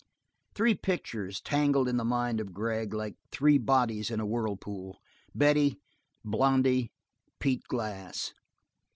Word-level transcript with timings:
Three 0.55 0.73
pictures 0.73 1.39
tangled 1.39 1.87
in 1.87 1.97
the 1.97 2.03
mind 2.03 2.39
of 2.39 2.55
Gregg 2.55 2.91
like 2.91 3.17
three 3.31 3.59
bodies 3.59 4.09
in 4.09 4.19
a 4.19 4.25
whirlpool 4.25 4.99
Betty, 5.35 5.79
Blondy, 6.25 6.91
Pete 7.37 7.65
Glass. 7.67 8.33